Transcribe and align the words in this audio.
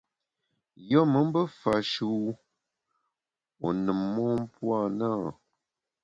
Yùe 0.89 1.03
me 1.11 1.19
mbe 1.27 1.41
fash’e 1.59 2.05
wu 2.13 2.27
wu 3.59 3.67
nùm 3.83 3.99
mon 4.13 4.37
puo 4.53 4.69
a 4.83 4.85
na? 4.99 5.09